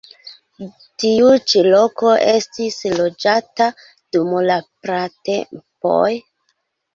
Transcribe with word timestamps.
Tiu 1.01 1.27
ĉi 1.51 1.61
loko 1.67 2.13
estis 2.31 2.77
loĝata 3.01 3.67
dum 4.17 4.33
la 4.47 4.57
pratempoj. 4.87 6.01